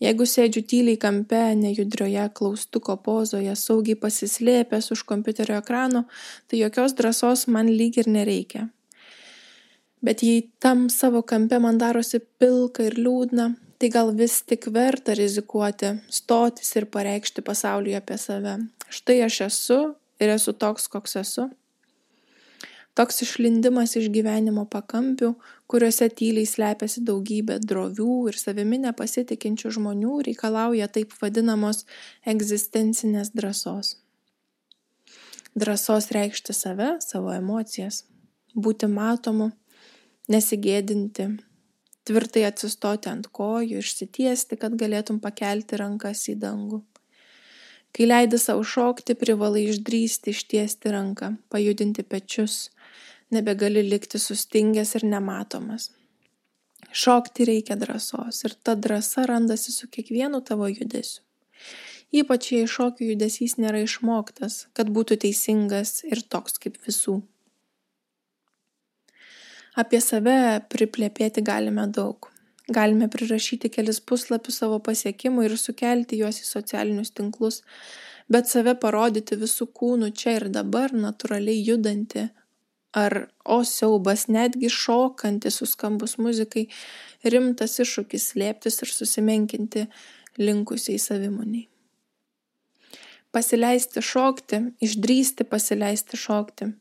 Jeigu 0.00 0.26
sėdžiu 0.28 0.62
tyliai 0.70 0.98
kampe, 0.98 1.42
nejudrioje 1.56 2.28
klaustuko 2.34 2.96
pozoje, 3.02 3.56
saugiai 3.56 3.96
pasislėpęs 3.96 4.90
už 4.90 5.04
kompiuterio 5.10 5.56
ekrano, 5.62 6.04
tai 6.48 6.58
jokios 6.58 6.92
drąsos 6.98 7.46
man 7.48 7.68
lyg 7.68 7.98
ir 7.98 8.04
nereikia. 8.04 8.70
Bet 10.02 10.20
jei 10.22 10.50
tam 10.60 10.88
savo 10.88 11.22
kampe 11.22 11.60
man 11.60 11.78
darosi 11.78 12.20
pilka 12.38 12.82
ir 12.82 12.94
liūdna, 12.94 13.54
tai 13.78 13.90
gal 13.90 14.12
vis 14.14 14.40
tik 14.46 14.68
verta 14.74 15.16
rizikuoti 15.18 15.96
stotis 16.10 16.70
ir 16.78 16.86
pareikšti 16.94 17.44
pasauliui 17.44 17.98
apie 17.98 18.18
save. 18.20 18.56
Štai 18.88 19.20
aš 19.26 19.40
esu 19.48 19.80
ir 20.22 20.34
esu 20.36 20.52
toks 20.52 20.88
koks 20.92 21.16
esu. 21.24 21.48
Toks 22.94 23.24
išlindimas 23.24 23.96
iš 23.98 24.06
gyvenimo 24.14 24.68
pakampių 24.70 25.32
kuriuose 25.70 26.06
tyliai 26.14 26.46
slepiasi 26.46 27.02
daugybė 27.08 27.56
drovių 27.58 28.28
ir 28.30 28.38
savimi 28.38 28.78
nepasitikinčių 28.84 29.72
žmonių 29.78 30.20
reikalauja 30.28 30.86
taip 30.94 31.16
vadinamos 31.18 31.82
egzistencinės 32.30 33.32
drąsos. 33.34 33.96
Drąsos 35.58 36.10
reikšti 36.14 36.54
save 36.54 36.92
savo 37.02 37.34
emocijas 37.34 38.04
būti 38.54 38.86
matomu 38.90 39.50
nesigėdinti 40.30 41.28
tvirtai 42.08 42.44
atsistoti 42.48 43.10
ant 43.10 43.28
kojų, 43.34 43.80
išsitiesti, 43.80 44.58
kad 44.60 44.76
galėtum 44.80 45.20
pakelti 45.24 45.80
rankas 45.80 46.26
į 46.32 46.36
dangų. 46.44 46.82
Kai 47.94 48.08
leidi 48.08 48.40
savo 48.42 48.64
šokti, 48.66 49.14
privalai 49.14 49.68
išdrysti, 49.70 50.32
ištiesti 50.34 50.90
ranką, 50.90 51.36
pajudinti 51.52 52.02
pečius, 52.02 52.70
nebegali 53.30 53.84
likti 53.86 54.18
sustingęs 54.18 54.96
ir 54.98 55.06
nematomas. 55.12 55.92
Šokti 56.94 57.46
reikia 57.48 57.76
drąsos 57.78 58.44
ir 58.46 58.54
ta 58.62 58.74
drąsa 58.74 59.26
randasi 59.30 59.72
su 59.72 59.88
kiekvienu 59.90 60.42
tavo 60.46 60.68
judesiu. 60.70 61.22
Ypač 62.14 62.52
jei 62.54 62.66
šokių 62.70 63.08
judesys 63.08 63.56
nėra 63.58 63.80
išmoktas, 63.82 64.68
kad 64.74 64.90
būtų 64.94 65.16
teisingas 65.24 66.04
ir 66.06 66.22
toks 66.30 66.60
kaip 66.62 66.76
visų. 66.86 67.16
Apie 69.74 69.98
save 69.98 70.62
priplepėti 70.70 71.42
galime 71.42 71.88
daug. 71.90 72.28
Galime 72.76 73.08
prirašyti 73.10 73.72
kelis 73.74 73.98
puslapius 73.98 74.60
savo 74.60 74.78
pasiekimų 74.86 75.48
ir 75.48 75.56
sukelti 75.58 76.20
juos 76.20 76.38
į 76.38 76.46
socialinius 76.46 77.10
tinklus, 77.10 77.58
bet 78.30 78.46
save 78.46 78.76
parodyti 78.78 79.34
visų 79.40 79.66
kūnų 79.74 80.12
čia 80.14 80.36
ir 80.38 80.46
dabar, 80.54 80.94
natūraliai 80.94 81.58
judanti, 81.66 82.28
ar, 82.94 83.18
o 83.42 83.58
siaubas, 83.66 84.28
netgi 84.30 84.70
šokanti 84.70 85.50
suskambus 85.50 86.20
muzikai, 86.22 86.68
rimtas 87.26 87.74
iššūkis 87.82 88.30
slėptis 88.30 88.78
ir 88.78 88.94
susimenkinti 88.94 89.86
linkusiai 90.38 91.02
savimoniai. 91.02 91.66
Pasileisti 93.34 93.98
šokti, 93.98 94.66
išdrysti 94.86 95.50
pasileisti 95.50 96.14
šokti, 96.14 96.76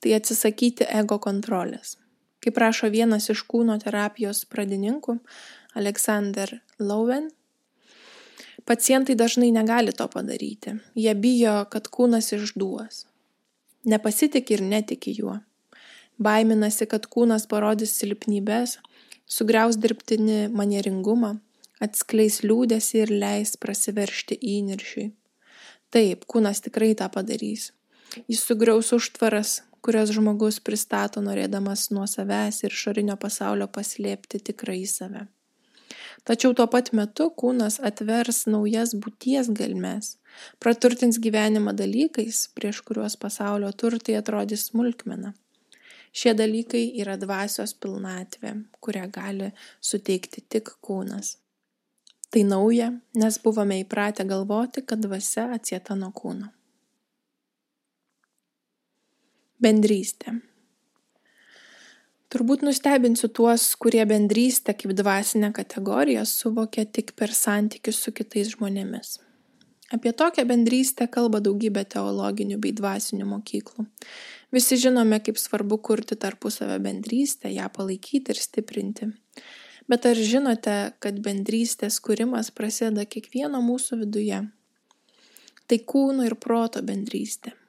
tai 0.00 0.16
atsisakyti 0.16 0.88
ego 0.88 1.20
kontrolės 1.20 1.99
kaip 2.40 2.58
rašo 2.58 2.88
vienas 2.92 3.28
iš 3.32 3.44
kūno 3.48 3.76
terapijos 3.82 4.44
pradininkų 4.48 5.18
Alexander 5.78 6.56
Lowen, 6.78 7.28
pacientai 8.64 9.14
dažnai 9.14 9.50
negali 9.52 9.92
to 9.92 10.08
padaryti. 10.08 10.76
Jie 10.94 11.14
bijo, 11.14 11.64
kad 11.70 11.88
kūnas 11.92 12.32
išduos. 12.36 13.04
Nepasitik 13.84 14.50
ir 14.50 14.62
netiki 14.62 15.14
juo. 15.16 15.38
Baiminasi, 16.20 16.84
kad 16.84 17.06
kūnas 17.08 17.46
parodys 17.48 17.94
silpnybės, 17.96 18.76
sugriaus 19.24 19.78
dirbtinį 19.80 20.50
manieringumą, 20.52 21.38
atskleis 21.80 22.42
liūdėsi 22.44 23.00
ir 23.04 23.12
leis 23.22 23.56
prasiveršti 23.56 24.36
įniršiui. 24.36 25.06
Taip, 25.90 26.26
kūnas 26.28 26.60
tikrai 26.66 26.92
tą 26.98 27.08
padarys. 27.10 27.70
Jis 28.28 28.42
sugriaus 28.44 28.92
užtvaras, 28.92 29.62
kurias 29.84 30.12
žmogus 30.14 30.60
pristato 30.64 31.22
norėdamas 31.24 31.88
nuo 31.94 32.06
savęs 32.10 32.62
ir 32.64 32.76
išorinio 32.76 33.16
pasaulio 33.20 33.68
paslėpti 33.76 34.40
tikrąjį 34.50 34.88
save. 34.92 35.26
Tačiau 36.28 36.52
tuo 36.54 36.66
pat 36.68 36.90
metu 36.96 37.30
kūnas 37.42 37.78
atvers 37.90 38.44
naujas 38.54 38.92
būties 39.02 39.48
gelmes, 39.56 40.16
praturtins 40.62 41.18
gyvenimą 41.24 41.72
dalykais, 41.76 42.42
prieš 42.56 42.82
kuriuos 42.86 43.16
pasaulio 43.24 43.72
turtai 43.72 44.18
atrodys 44.20 44.68
smulkmena. 44.68 45.32
Šie 46.12 46.34
dalykai 46.34 46.82
yra 47.00 47.16
dvasios 47.16 47.72
pilnatvė, 47.80 48.56
kurią 48.82 49.06
gali 49.14 49.52
suteikti 49.80 50.42
tik 50.42 50.74
kūnas. 50.84 51.36
Tai 52.30 52.42
nauja, 52.46 52.92
nes 53.18 53.38
buvome 53.42 53.80
įpratę 53.82 54.26
galvoti, 54.26 54.84
kad 54.86 55.02
dvasia 55.02 55.48
atsieta 55.56 55.96
nuo 55.98 56.12
kūno. 56.14 56.50
Bendrystė. 59.60 60.38
Turbūt 62.32 62.62
nustebinsiu 62.64 63.28
tuos, 63.28 63.66
kurie 63.76 64.06
bendrystę 64.08 64.72
kaip 64.72 64.94
dvasinę 64.96 65.50
kategoriją 65.52 66.22
suvokia 66.24 66.86
tik 66.88 67.12
per 67.12 67.34
santykius 67.36 67.98
su 68.00 68.14
kitais 68.16 68.54
žmonėmis. 68.54 69.18
Apie 69.92 70.14
tokią 70.16 70.46
bendrystę 70.48 71.10
kalba 71.12 71.42
daugybė 71.44 71.84
teologinių 71.92 72.56
bei 72.62 72.72
dvasinių 72.72 73.28
mokyklų. 73.34 73.84
Visi 74.56 74.80
žinome, 74.80 75.20
kaip 75.20 75.36
svarbu 75.36 75.76
kurti 75.84 76.16
tarpusavę 76.16 76.80
bendrystę, 76.80 77.52
ją 77.52 77.68
palaikyti 77.76 78.32
ir 78.32 78.40
stiprinti. 78.40 79.12
Bet 79.92 80.08
ar 80.08 80.16
žinote, 80.32 80.80
kad 81.04 81.20
bendrystės 81.20 82.00
kūrimas 82.00 82.48
prasideda 82.48 83.04
kiekvieno 83.04 83.60
mūsų 83.60 84.06
viduje? 84.06 84.44
Tai 85.68 85.84
kūno 85.84 86.24
ir 86.24 86.40
proto 86.40 86.80
bendrystė 86.80 87.59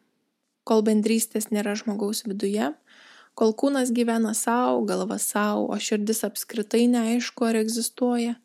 kol 0.67 0.83
bendrystės 0.85 1.49
nėra 1.51 1.73
žmogaus 1.79 2.23
viduje, 2.27 2.71
kol 3.35 3.55
kūnas 3.57 3.91
gyvena 3.95 4.33
savo, 4.37 4.83
galva 4.85 5.17
savo, 5.21 5.67
o 5.71 5.79
širdis 5.79 6.23
apskritai 6.27 6.85
neaišku, 6.91 7.47
ar 7.47 7.59
egzistuoja, 7.61 8.37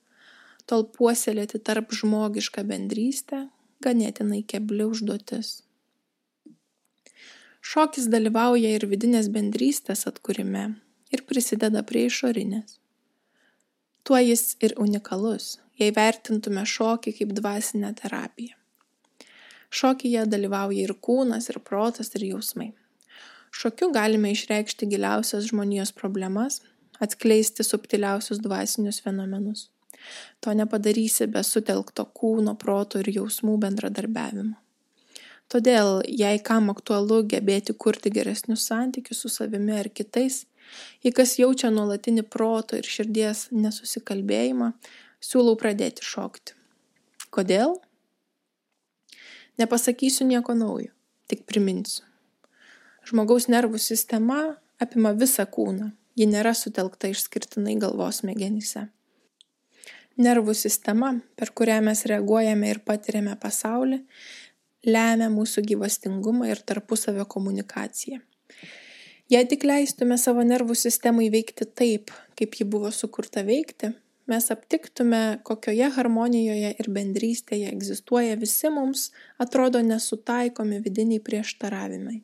tol 0.66 0.86
puoselėti 0.96 1.60
tarp 1.62 1.92
žmogišką 1.94 2.64
bendrystę 2.66 3.46
ganėtinai 3.84 4.42
kebli 4.48 4.86
užduotis. 4.88 5.60
Šokis 7.66 8.06
dalyvauja 8.10 8.70
ir 8.76 8.86
vidinės 8.86 9.28
bendrystės 9.34 10.06
atkūrime 10.10 10.66
ir 11.14 11.22
prisideda 11.26 11.82
prie 11.86 12.06
išorinės. 12.06 12.78
Tuo 14.06 14.20
jis 14.22 14.54
ir 14.62 14.76
unikalus, 14.78 15.56
jei 15.80 15.90
vertintume 15.94 16.62
šokį 16.62 17.16
kaip 17.18 17.34
dvasinę 17.40 17.90
terapiją. 17.98 18.54
Šokyje 19.76 20.24
dalyvauja 20.32 20.86
ir 20.86 20.94
kūnas, 21.04 21.50
ir 21.52 21.60
protas, 21.60 22.12
ir 22.16 22.24
jausmai. 22.30 22.70
Šokiu 23.56 23.90
galime 23.92 24.32
išreikšti 24.32 24.88
giliausias 24.88 25.48
žmonijos 25.50 25.92
problemas, 25.96 26.60
atskleisti 27.00 27.64
subtiliausius 27.64 28.40
dvasinius 28.44 29.02
fenomenus. 29.04 29.68
To 30.40 30.52
nepadarysi 30.54 31.26
be 31.32 31.42
sutelkto 31.44 32.06
kūno, 32.18 32.54
proto 32.60 33.00
ir 33.02 33.10
jausmų 33.18 33.56
bendradarbiavimo. 33.64 34.56
Todėl, 35.52 36.00
jei 36.10 36.40
kam 36.42 36.72
aktualu 36.72 37.20
gebėti 37.30 37.74
kurti 37.84 38.10
geresnius 38.10 38.66
santykius 38.66 39.22
su 39.22 39.30
savimi 39.30 39.76
ar 39.78 39.88
kitais, 39.94 40.42
jei 41.04 41.14
kas 41.14 41.36
jaučia 41.38 41.70
nuolatinį 41.70 42.26
proto 42.32 42.78
ir 42.78 42.88
širdies 42.90 43.46
nesusikalbėjimą, 43.54 44.72
siūlau 45.22 45.54
pradėti 45.60 46.02
šokti. 46.06 46.56
Kodėl? 47.30 47.76
Nepasakysiu 49.56 50.26
nieko 50.28 50.54
naujo, 50.54 50.92
tik 51.30 51.46
priminsiu. 51.48 52.04
Žmogaus 53.08 53.46
nervų 53.48 53.78
sistema 53.80 54.40
apima 54.82 55.14
visą 55.16 55.46
kūną, 55.48 55.92
ji 56.18 56.26
nėra 56.28 56.52
sutelkta 56.58 57.08
išskirtinai 57.08 57.78
galvos 57.80 58.20
smegenyse. 58.20 58.88
Nervų 60.20 60.52
sistema, 60.56 61.14
per 61.36 61.52
kurią 61.56 61.78
mes 61.88 62.04
reaguojame 62.08 62.68
ir 62.72 62.80
patiriame 62.84 63.36
pasaulį, 63.40 64.02
lemia 64.84 65.28
mūsų 65.32 65.64
gyvastingumą 65.70 66.50
ir 66.52 66.60
tarpusavio 66.60 67.24
komunikaciją. 67.28 68.20
Jei 69.32 69.44
tik 69.50 69.64
leistume 69.66 70.18
savo 70.20 70.44
nervų 70.46 70.76
sistemai 70.78 71.30
veikti 71.32 71.66
taip, 71.66 72.12
kaip 72.38 72.60
ji 72.60 72.68
buvo 72.68 72.92
sukurta 72.94 73.42
veikti, 73.46 73.90
mes 74.26 74.50
aptiktume, 74.50 75.40
kokioje 75.46 75.90
harmonijoje 75.98 76.72
ir 76.78 76.88
bendrystėje 76.90 77.72
egzistuoja 77.72 78.38
visi 78.40 78.70
mums 78.70 79.10
atrodo 79.42 79.82
nesutaikomi 79.82 80.80
vidiniai 80.84 81.22
prieštaravimai 81.22 82.22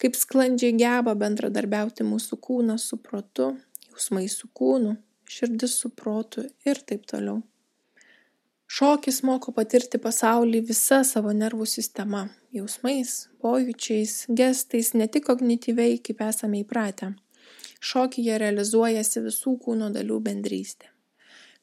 kaip 0.00 0.16
sklandžiai 0.16 0.72
geba 0.80 1.14
bendradarbiauti 1.18 2.06
mūsų 2.08 2.38
kūnas 2.40 2.86
su 2.88 2.96
protu, 3.04 3.52
jausmai 3.90 4.26
su 4.32 4.48
kūnu, 4.56 4.96
širdis 5.28 5.76
su 5.82 5.90
protu 5.92 6.46
ir 6.64 6.80
taip 6.88 7.04
toliau. 7.10 7.42
Šokis 8.70 9.18
moko 9.26 9.52
patirti 9.52 9.98
pasaulį 9.98 10.62
visa 10.68 11.02
savo 11.04 11.34
nervų 11.36 11.66
sistema- 11.66 12.28
jausmais, 12.56 13.28
pojūčiais, 13.42 14.14
gestais, 14.40 14.94
ne 14.94 15.08
tik 15.08 15.26
kognityviai, 15.26 15.98
kaip 15.98 16.22
esame 16.28 16.62
įpratę. 16.64 17.10
Šokyje 17.80 18.38
realizuojasi 18.38 19.24
visų 19.26 19.58
kūno 19.64 19.90
dalių 19.92 20.20
bendrystė. 20.28 20.89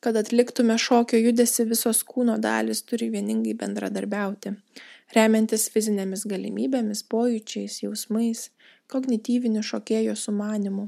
Kad 0.08 0.16
atliktume 0.16 0.78
šokio 0.80 1.20
judesi, 1.20 1.66
visos 1.68 2.00
kūno 2.08 2.38
dalis 2.40 2.80
turi 2.88 3.10
vieningai 3.12 3.58
bendradarbiauti 3.60 4.54
remiantis 5.16 5.68
fizinėmis 5.74 6.24
galimybėmis, 6.32 7.04
pojūčiais, 7.12 7.82
jausmais, 7.84 8.48
kognityviniu 8.92 9.66
šokėjo 9.68 10.16
sumanimu. 10.16 10.88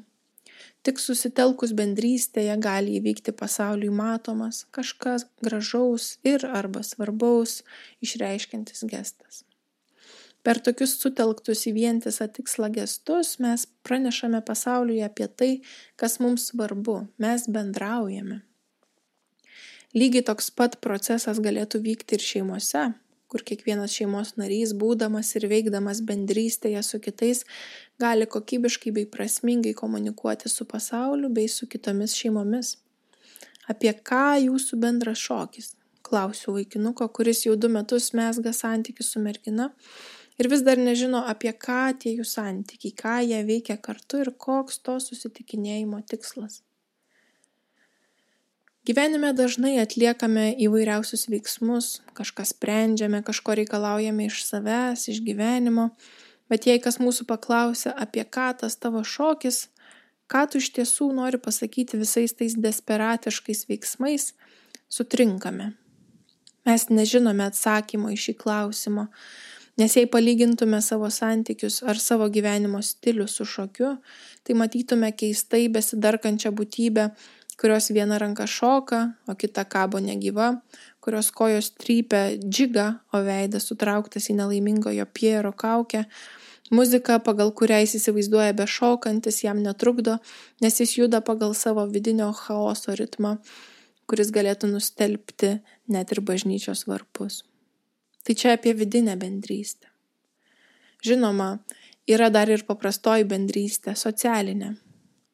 Tik 0.87 0.99
susitelkus 1.03 1.73
bendrystėje 1.75 2.55
gali 2.63 2.95
įvykti 3.01 3.35
pasauliui 3.35 3.91
matomas 3.91 4.63
kažkas 4.75 5.27
gražaus 5.43 6.13
ir 6.23 6.47
arba 6.47 6.83
svarbaus 6.87 7.61
išreiškiantis 8.03 8.87
gestas. 8.87 9.43
Per 10.43 10.63
tokius 10.63 10.95
sutelktus 10.95 11.65
į 11.67 11.75
vientisą 11.75 12.31
tikslą 12.31 12.71
gestus 12.79 13.35
mes 13.43 13.67
pranešame 13.83 14.39
pasauliui 14.47 15.01
apie 15.03 15.27
tai, 15.27 15.55
kas 15.99 16.21
mums 16.23 16.53
svarbu, 16.53 17.01
mes 17.19 17.51
bendraujame. 17.51 18.45
Lygiai 19.97 20.21
toks 20.21 20.51
pat 20.53 20.75
procesas 20.85 21.39
galėtų 21.41 21.79
vykti 21.81 22.13
ir 22.19 22.21
šeimose, 22.21 22.81
kur 23.29 23.41
kiekvienas 23.41 23.95
šeimos 23.97 24.35
narys, 24.37 24.75
būdamas 24.77 25.31
ir 25.39 25.47
veikdamas 25.49 26.03
bendrystėje 26.05 26.83
su 26.85 26.99
kitais, 27.01 27.41
gali 27.97 28.27
kokybiškai 28.29 28.93
bei 28.93 29.07
prasmingai 29.09 29.73
komunikuoti 29.73 30.51
su 30.53 30.67
pasauliu 30.69 31.31
bei 31.33 31.49
su 31.49 31.65
kitomis 31.65 32.13
šeimomis. 32.13 32.75
Apie 33.69 33.95
ką 34.11 34.37
jūsų 34.45 34.77
bendras 34.77 35.25
šokis? 35.25 35.73
Klausiu 36.05 36.53
vaikinuko, 36.53 37.09
kuris 37.09 37.43
jau 37.47 37.57
du 37.57 37.69
metus 37.73 38.13
mesga 38.13 38.53
santykių 38.53 39.05
su 39.05 39.25
mergina 39.25 39.71
ir 40.37 40.53
vis 40.53 40.61
dar 40.65 40.77
nežino, 40.77 41.25
apie 41.33 41.51
ką 41.65 41.81
tie 41.97 42.13
jų 42.13 42.29
santykiai, 42.29 42.93
ką 42.93 43.19
jie 43.25 43.41
veikia 43.45 43.81
kartu 43.81 44.21
ir 44.21 44.35
koks 44.37 44.83
to 44.85 45.01
susitikinėjimo 45.01 46.05
tikslas. 46.05 46.61
Gyvenime 48.89 49.35
dažnai 49.37 49.75
atliekame 49.77 50.47
įvairiausius 50.65 51.27
veiksmus, 51.29 51.99
kažką 52.17 52.41
sprendžiame, 52.49 53.19
kažko 53.21 53.53
reikalaujame 53.59 54.25
iš 54.25 54.39
savęs, 54.47 55.03
iš 55.11 55.19
gyvenimo, 55.27 55.91
bet 56.49 56.65
jei 56.65 56.81
kas 56.81 56.97
mūsų 56.97 57.27
paklausia, 57.29 57.93
apie 57.93 58.25
ką 58.25 58.47
tas 58.63 58.79
tavo 58.81 59.03
šokis, 59.05 59.67
ką 60.25 60.41
tu 60.49 60.57
iš 60.57 60.71
tiesų 60.79 61.11
nori 61.19 61.37
pasakyti 61.37 62.01
visais 62.01 62.33
tais 62.33 62.57
desperatiškais 62.57 63.67
veiksmais, 63.69 64.31
sutrinkame. 64.89 65.75
Mes 66.65 66.89
nežinome 66.89 67.45
atsakymo 67.45 68.09
į 68.09 68.17
šį 68.25 68.39
klausimą, 68.41 69.05
nes 69.77 70.01
jei 70.01 70.09
palygintume 70.09 70.81
savo 70.81 71.13
santykius 71.13 71.83
ar 71.85 72.01
savo 72.01 72.25
gyvenimo 72.33 72.81
stilių 72.81 73.29
su 73.29 73.45
šokiu, 73.45 73.99
tai 74.41 74.57
matytume 74.57 75.13
keistai 75.13 75.67
besidarkančią 75.69 76.57
būtybę, 76.57 77.11
kurios 77.59 77.89
viena 77.91 78.17
ranka 78.17 78.47
šoka, 78.47 78.99
o 79.27 79.35
kita 79.35 79.65
kabo 79.67 79.99
negyva, 79.99 80.61
kurios 81.03 81.31
kojos 81.35 81.73
trypia 81.75 82.37
džigą, 82.39 82.87
o 83.11 83.19
veidas 83.25 83.67
sutrauktas 83.67 84.29
į 84.31 84.37
nelaimingojo 84.39 85.05
Piero 85.13 85.51
kaukę. 85.51 86.05
Muzika, 86.71 87.17
pagal 87.19 87.51
kurią 87.51 87.81
jis 87.83 87.97
įsivaizduoja 87.99 88.53
bešokantis, 88.55 89.41
jam 89.43 89.59
netrukdo, 89.65 90.19
nes 90.61 90.79
jis 90.79 90.95
juda 91.01 91.19
pagal 91.25 91.55
savo 91.57 91.83
vidinio 91.89 92.29
chaoso 92.37 92.95
ritmą, 92.95 93.37
kuris 94.07 94.31
galėtų 94.31 94.69
nustelbti 94.71 95.57
net 95.89 96.13
ir 96.13 96.21
bažnyčios 96.21 96.85
varpus. 96.87 97.43
Tai 98.23 98.35
čia 98.37 98.53
apie 98.55 98.75
vidinę 98.77 99.17
bendrystę. 99.17 99.89
Žinoma, 101.03 101.57
yra 102.07 102.29
dar 102.29 102.51
ir 102.51 102.63
paprastoji 102.67 103.25
bendrystė, 103.27 103.95
socialinė. 103.97 104.75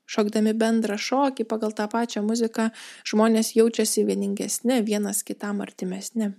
Šokdami 0.06 0.54
bendrą 0.54 0.98
šokį 1.02 1.46
pagal 1.50 1.74
tą 1.78 1.88
pačią 1.89 2.22
muziką 2.26 2.70
žmonės 3.10 3.56
jaučiasi 3.58 4.06
vieningesni, 4.06 4.82
vienas 4.86 5.24
kitam 5.26 5.63
artimesni. 5.65 6.32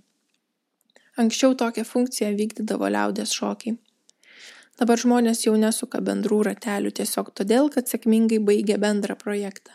Anksčiau 1.17 1.57
tokią 1.59 1.83
funkciją 1.87 2.31
vykdydavo 2.39 2.87
liaudės 2.93 3.33
šokiai. 3.35 3.75
Dabar 4.77 5.01
žmonės 5.01 5.43
jau 5.47 5.55
nesuka 5.57 5.99
bendrų 6.05 6.43
ratelių 6.51 6.93
tiesiog 7.01 7.33
todėl, 7.39 7.71
kad 7.73 7.89
sėkmingai 7.89 8.39
baigė 8.49 8.77
bendrą 8.79 9.17
projektą. 9.19 9.73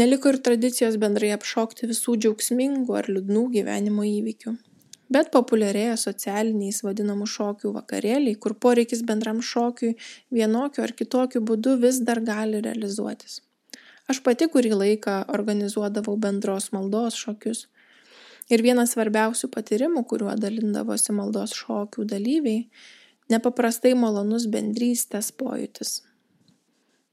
Neliko 0.00 0.32
ir 0.32 0.40
tradicijos 0.42 0.96
bendrai 0.98 1.34
apšokti 1.36 1.86
visų 1.90 2.16
džiaugsmingų 2.22 2.96
ar 2.98 3.10
liūdnų 3.12 3.50
gyvenimo 3.58 4.06
įvykių 4.08 4.56
bet 5.12 5.30
populiarėja 5.34 5.96
socialiniais 6.00 6.82
vadinamų 6.84 7.26
šokių 7.28 7.72
vakarėliai, 7.78 8.36
kur 8.36 8.54
poreikis 8.54 9.04
bendram 9.06 9.42
šokiui 9.42 9.94
vienokiu 10.32 10.84
ar 10.84 10.94
kitokiu 10.96 11.42
būdu 11.44 11.76
vis 11.82 12.00
dar 12.00 12.20
gali 12.24 12.62
realizuotis. 12.64 13.40
Aš 14.08 14.20
pati 14.24 14.48
kurį 14.52 14.74
laiką 14.76 15.20
organizuodavau 15.32 16.16
bendros 16.20 16.70
maldos 16.72 17.16
šokius. 17.16 17.66
Ir 18.52 18.60
vienas 18.60 18.92
svarbiausių 18.92 19.48
patyrimų, 19.48 20.04
kuriuo 20.04 20.34
dalindavosi 20.36 21.14
maldos 21.16 21.54
šokių 21.56 22.04
dalyviai, 22.04 22.66
nepaprastai 23.32 23.94
malonus 23.96 24.44
bendrystės 24.52 25.30
pojūtis. 25.32 26.02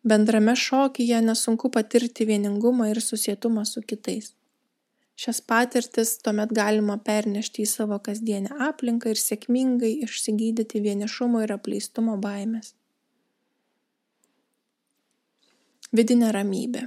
Bendrame 0.03 0.57
šokyje 0.57 1.21
nesunku 1.23 1.69
patirti 1.71 2.25
vieningumą 2.27 2.89
ir 2.91 2.99
susietumą 3.05 3.63
su 3.69 3.83
kitais. 3.85 4.33
Šias 5.21 5.41
patirtis 5.41 6.15
tuomet 6.25 6.49
galima 6.57 6.95
pernešti 7.05 7.61
į 7.61 7.69
savo 7.69 7.99
kasdienę 8.01 8.55
aplinką 8.67 9.11
ir 9.11 9.19
sėkmingai 9.21 9.91
išsigydyti 10.07 10.81
vienišumo 10.81 11.43
ir 11.45 11.53
apleistumo 11.53 12.15
baimės. 12.23 12.71
Vidinė 15.93 16.31
ramybė. 16.33 16.81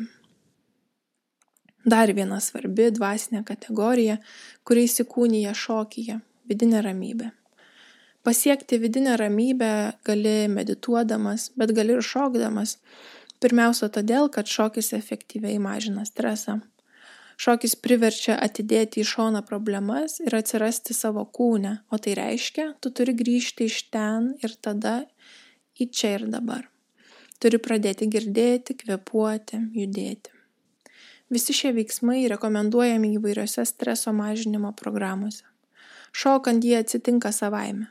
Dar 1.95 2.11
viena 2.19 2.41
svarbi 2.43 2.89
dvasinė 2.99 3.45
kategorija, 3.47 4.19
kuri 4.67 4.89
įsikūnyja 4.89 5.55
šokyje- 5.63 6.21
vidinė 6.51 6.83
ramybė. 6.91 7.31
Pasiekti 8.27 8.83
vidinę 8.83 9.17
ramybę 9.21 9.73
gali 10.03 10.37
medituodamas, 10.59 11.51
bet 11.57 11.77
gali 11.79 12.01
ir 12.01 12.03
šokdamas. 12.03 12.79
Pirmiausia 13.39 13.89
todėl, 13.89 14.29
kad 14.29 14.47
šokis 14.47 14.93
efektyviai 14.93 15.59
mažina 15.61 16.03
stresą 16.05 16.63
Šokis 17.41 17.75
priverčia 17.83 18.37
atidėti 18.39 19.03
į 19.03 19.09
šoną 19.11 19.43
problemas 19.47 20.21
ir 20.23 20.37
atsirasti 20.39 20.95
savo 20.95 21.25
kūne, 21.27 21.81
o 21.91 21.99
tai 21.99 22.15
reiškia, 22.19 22.69
tu 22.81 22.93
turi 22.95 23.15
grįžti 23.19 23.67
iš 23.67 23.81
ten 23.95 24.35
ir 24.45 24.55
tada 24.63 25.01
į 25.75 25.89
čia 25.91 26.15
ir 26.19 26.29
dabar. 26.31 26.69
Turi 27.43 27.59
pradėti 27.59 28.07
girdėti, 28.09 28.77
kvepuoti, 28.79 29.59
judėti. 29.75 30.31
Visi 31.35 31.57
šie 31.57 31.73
veiksmai 31.75 32.23
rekomenduojami 32.31 33.17
įvairiose 33.19 33.65
streso 33.67 34.13
mažinimo 34.15 34.71
programuose. 34.79 35.43
Šokant 36.15 36.63
jie 36.63 36.79
atsitinka 36.79 37.33
savaime. 37.35 37.89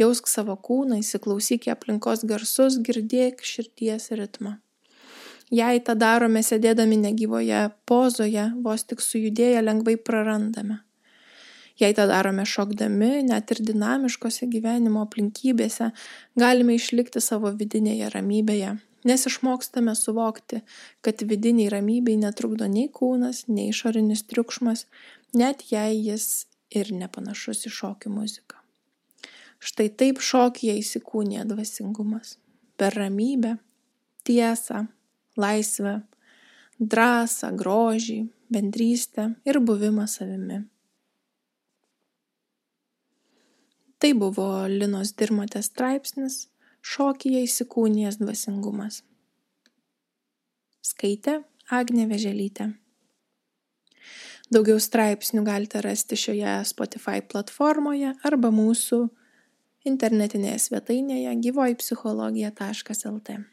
Jausk 0.00 0.28
savo 0.28 0.56
kūną, 0.56 0.98
įsiklausyk 1.00 1.68
į 1.68 1.72
aplinkos 1.72 2.26
garsus, 2.28 2.76
girdėk 2.84 3.40
širdies 3.46 4.10
ritmą. 4.18 4.58
Jei 5.52 5.82
tą 5.84 5.92
darome 6.00 6.40
sėdėdami 6.40 6.96
negyvoje 6.96 7.66
pozoje, 7.84 8.46
vos 8.64 8.86
tik 8.88 9.02
sujudėję 9.04 9.60
lengvai 9.60 9.98
prarandame. 10.00 10.78
Jei 11.80 11.92
tą 11.96 12.06
darome 12.08 12.46
šokdami, 12.48 13.10
net 13.28 13.52
ir 13.52 13.60
dinamiškose 13.68 14.48
gyvenimo 14.48 15.02
aplinkybėse, 15.04 15.90
galime 16.40 16.76
išlikti 16.78 17.20
savo 17.20 17.52
vidinėje 17.58 18.08
ramybėje, 18.14 18.70
nes 19.08 19.26
išmokstame 19.28 19.92
suvokti, 19.98 20.62
kad 21.04 21.20
vidiniai 21.20 21.68
ramybei 21.72 22.16
netrukdo 22.20 22.68
nei 22.70 22.88
kūnas, 22.88 23.44
nei 23.48 23.68
išorinis 23.72 24.24
triukšmas, 24.30 24.86
net 25.36 25.66
jei 25.72 26.00
jis 26.00 26.46
ir 26.72 26.94
nepanašus 26.96 27.66
į 27.68 27.74
šokių 27.76 28.14
muziką. 28.14 28.56
Štai 29.62 29.90
taip 29.94 30.24
šokyje 30.24 30.80
įsikūnė 30.80 31.44
dvasingumas. 31.46 32.38
Per 32.80 32.96
ramybę, 32.98 33.58
tiesą, 34.26 34.86
laisvę, 35.36 36.00
drąsą, 36.80 37.56
grožį, 37.56 38.28
bendrystę 38.52 39.34
ir 39.44 39.60
buvimą 39.60 40.06
savimi. 40.06 40.62
Tai 44.02 44.10
buvo 44.18 44.66
Linos 44.66 45.12
Dirmotės 45.14 45.68
straipsnis 45.70 46.48
Šokyje 46.82 47.44
įsikūnijęs 47.46 48.16
dvasingumas. 48.18 49.06
Skaitė 50.82 51.46
Agne 51.70 52.08
Veželytė. 52.10 52.72
Daugiau 54.52 54.82
straipsnių 54.82 55.44
galite 55.46 55.78
rasti 55.86 56.18
šioje 56.18 56.58
Spotify 56.66 57.22
platformoje 57.22 58.10
arba 58.26 58.50
mūsų 58.50 59.06
internetinėje 59.86 60.58
svetainėje 60.66 61.38
gyvojpsichologija.lt. 61.46 63.51